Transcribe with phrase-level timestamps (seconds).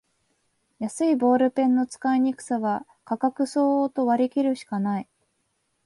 [0.79, 5.07] 安いボールペンの使いにくさは価格相応と割りきるしかない